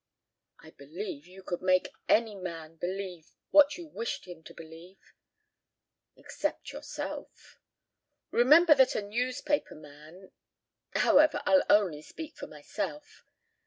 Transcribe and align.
"I 0.57 0.71
believe 0.71 1.27
you 1.27 1.43
could 1.43 1.61
make 1.61 1.89
any 2.09 2.33
man 2.33 2.77
believe 2.77 3.35
what 3.51 3.77
you 3.77 3.85
wished 3.85 4.25
him 4.27 4.41
to 4.45 4.53
believe." 4.55 4.97
"Except 6.15 6.71
yourself." 6.71 7.59
"Remember 8.31 8.73
that 8.73 8.95
a 8.95 9.03
newspaper 9.03 9.75
man 9.75 10.31
However, 10.95 11.43
I'll 11.45 11.59
speak 12.01 12.31
only 12.31 12.31
for 12.35 12.47
myself." 12.47 13.25